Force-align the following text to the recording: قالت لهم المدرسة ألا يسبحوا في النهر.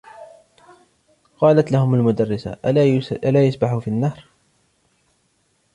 قالت 1.37 1.71
لهم 1.71 1.93
المدرسة 1.95 2.57
ألا 3.23 3.45
يسبحوا 3.47 3.79
في 3.79 3.87
النهر. 3.87 4.25